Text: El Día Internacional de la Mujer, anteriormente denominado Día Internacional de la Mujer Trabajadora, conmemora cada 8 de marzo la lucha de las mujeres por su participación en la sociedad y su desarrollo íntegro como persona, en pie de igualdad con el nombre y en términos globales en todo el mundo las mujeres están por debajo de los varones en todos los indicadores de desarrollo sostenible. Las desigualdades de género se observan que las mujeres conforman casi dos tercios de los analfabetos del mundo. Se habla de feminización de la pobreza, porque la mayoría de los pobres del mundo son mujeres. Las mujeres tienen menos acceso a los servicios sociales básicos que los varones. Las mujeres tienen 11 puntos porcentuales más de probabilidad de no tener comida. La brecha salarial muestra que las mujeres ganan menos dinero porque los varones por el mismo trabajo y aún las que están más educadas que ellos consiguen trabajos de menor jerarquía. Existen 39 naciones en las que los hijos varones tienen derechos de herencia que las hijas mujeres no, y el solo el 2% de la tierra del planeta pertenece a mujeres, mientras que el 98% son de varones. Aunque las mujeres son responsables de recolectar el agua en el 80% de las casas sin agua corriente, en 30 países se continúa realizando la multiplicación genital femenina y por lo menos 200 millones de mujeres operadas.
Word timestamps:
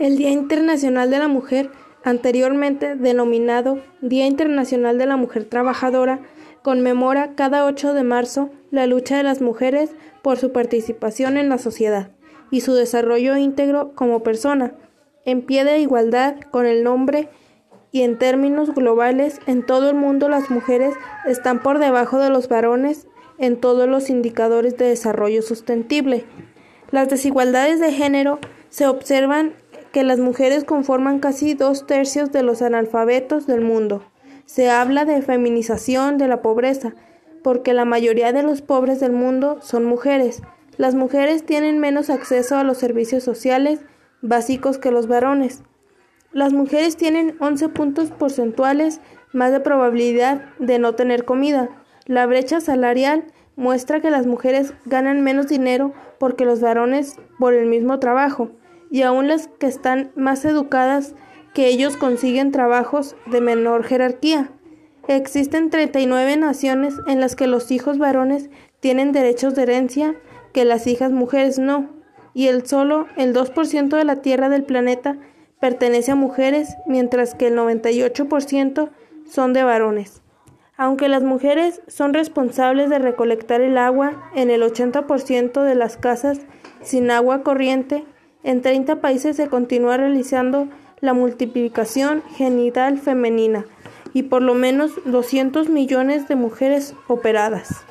El 0.00 0.16
Día 0.16 0.30
Internacional 0.30 1.08
de 1.08 1.20
la 1.20 1.28
Mujer, 1.28 1.70
anteriormente 2.02 2.96
denominado 2.96 3.78
Día 4.00 4.26
Internacional 4.26 4.98
de 4.98 5.06
la 5.06 5.16
Mujer 5.16 5.44
Trabajadora, 5.44 6.18
conmemora 6.62 7.36
cada 7.36 7.64
8 7.64 7.94
de 7.94 8.02
marzo 8.02 8.50
la 8.72 8.88
lucha 8.88 9.16
de 9.16 9.22
las 9.22 9.40
mujeres 9.40 9.92
por 10.20 10.36
su 10.36 10.50
participación 10.50 11.36
en 11.36 11.48
la 11.48 11.58
sociedad 11.58 12.10
y 12.50 12.62
su 12.62 12.74
desarrollo 12.74 13.36
íntegro 13.36 13.92
como 13.94 14.24
persona, 14.24 14.74
en 15.24 15.42
pie 15.42 15.62
de 15.62 15.78
igualdad 15.78 16.40
con 16.50 16.66
el 16.66 16.82
nombre 16.82 17.28
y 17.92 18.02
en 18.02 18.18
términos 18.18 18.74
globales 18.74 19.38
en 19.46 19.64
todo 19.64 19.90
el 19.90 19.94
mundo 19.94 20.28
las 20.28 20.50
mujeres 20.50 20.94
están 21.24 21.62
por 21.62 21.78
debajo 21.78 22.18
de 22.18 22.30
los 22.30 22.48
varones 22.48 23.06
en 23.38 23.60
todos 23.60 23.88
los 23.88 24.10
indicadores 24.10 24.76
de 24.76 24.86
desarrollo 24.86 25.40
sostenible. 25.40 26.24
Las 26.90 27.08
desigualdades 27.08 27.78
de 27.78 27.92
género 27.92 28.40
se 28.70 28.88
observan 28.88 29.54
que 29.94 30.02
las 30.02 30.18
mujeres 30.18 30.64
conforman 30.64 31.20
casi 31.20 31.54
dos 31.54 31.86
tercios 31.86 32.32
de 32.32 32.42
los 32.42 32.62
analfabetos 32.62 33.46
del 33.46 33.60
mundo. 33.60 34.02
Se 34.44 34.68
habla 34.68 35.04
de 35.04 35.22
feminización 35.22 36.18
de 36.18 36.26
la 36.26 36.42
pobreza, 36.42 36.96
porque 37.44 37.74
la 37.74 37.84
mayoría 37.84 38.32
de 38.32 38.42
los 38.42 38.60
pobres 38.60 38.98
del 38.98 39.12
mundo 39.12 39.58
son 39.62 39.84
mujeres. 39.84 40.42
Las 40.78 40.96
mujeres 40.96 41.46
tienen 41.46 41.78
menos 41.78 42.10
acceso 42.10 42.56
a 42.56 42.64
los 42.64 42.76
servicios 42.76 43.22
sociales 43.22 43.82
básicos 44.20 44.78
que 44.78 44.90
los 44.90 45.06
varones. 45.06 45.62
Las 46.32 46.52
mujeres 46.52 46.96
tienen 46.96 47.36
11 47.38 47.68
puntos 47.68 48.10
porcentuales 48.10 49.00
más 49.32 49.52
de 49.52 49.60
probabilidad 49.60 50.42
de 50.58 50.80
no 50.80 50.96
tener 50.96 51.24
comida. 51.24 51.70
La 52.06 52.26
brecha 52.26 52.60
salarial 52.60 53.26
muestra 53.54 54.00
que 54.00 54.10
las 54.10 54.26
mujeres 54.26 54.74
ganan 54.86 55.22
menos 55.22 55.46
dinero 55.46 55.92
porque 56.18 56.44
los 56.44 56.60
varones 56.60 57.14
por 57.38 57.54
el 57.54 57.66
mismo 57.66 58.00
trabajo 58.00 58.50
y 58.94 59.02
aún 59.02 59.26
las 59.26 59.48
que 59.48 59.66
están 59.66 60.12
más 60.14 60.44
educadas 60.44 61.16
que 61.52 61.66
ellos 61.66 61.96
consiguen 61.96 62.52
trabajos 62.52 63.16
de 63.26 63.40
menor 63.40 63.82
jerarquía. 63.82 64.52
Existen 65.08 65.68
39 65.68 66.36
naciones 66.36 66.94
en 67.08 67.18
las 67.18 67.34
que 67.34 67.48
los 67.48 67.72
hijos 67.72 67.98
varones 67.98 68.50
tienen 68.78 69.10
derechos 69.10 69.56
de 69.56 69.62
herencia 69.62 70.14
que 70.52 70.64
las 70.64 70.86
hijas 70.86 71.10
mujeres 71.10 71.58
no, 71.58 71.90
y 72.34 72.46
el 72.46 72.68
solo 72.68 73.08
el 73.16 73.34
2% 73.34 73.88
de 73.88 74.04
la 74.04 74.22
tierra 74.22 74.48
del 74.48 74.62
planeta 74.62 75.18
pertenece 75.58 76.12
a 76.12 76.14
mujeres, 76.14 76.76
mientras 76.86 77.34
que 77.34 77.48
el 77.48 77.56
98% 77.56 78.90
son 79.28 79.52
de 79.54 79.64
varones. 79.64 80.22
Aunque 80.76 81.08
las 81.08 81.24
mujeres 81.24 81.82
son 81.88 82.14
responsables 82.14 82.90
de 82.90 83.00
recolectar 83.00 83.60
el 83.60 83.76
agua 83.76 84.30
en 84.36 84.50
el 84.50 84.62
80% 84.62 85.64
de 85.64 85.74
las 85.74 85.96
casas 85.96 86.42
sin 86.80 87.10
agua 87.10 87.42
corriente, 87.42 88.04
en 88.44 88.62
30 88.62 89.00
países 89.00 89.36
se 89.36 89.48
continúa 89.48 89.96
realizando 89.96 90.68
la 91.00 91.14
multiplicación 91.14 92.22
genital 92.36 92.98
femenina 92.98 93.64
y 94.12 94.24
por 94.24 94.42
lo 94.42 94.54
menos 94.54 94.92
200 95.06 95.68
millones 95.68 96.28
de 96.28 96.36
mujeres 96.36 96.94
operadas. 97.08 97.84